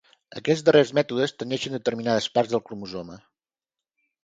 Aquests 0.39 0.63
darrers 0.69 0.93
mètodes 0.99 1.35
tenyeixen 1.43 1.77
determinades 1.77 2.31
parts 2.39 2.55
del 2.57 2.65
cromosoma. 2.71 3.21